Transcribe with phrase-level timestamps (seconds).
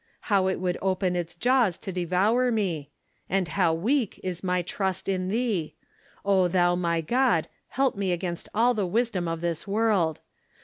[0.33, 2.89] How it would open its jaws to devour me!
[3.29, 5.75] And how Aveak is my trust in thee!
[6.25, 10.19] O thou my God, help me against all the wisdom of this world